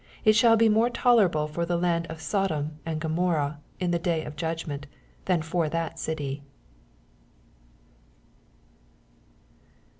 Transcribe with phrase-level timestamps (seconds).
[0.25, 4.23] It shall be more tolerable for the land of Sodom and Gomorrha in the day
[4.25, 4.87] of judgment,
[5.25, 6.41] than for that city.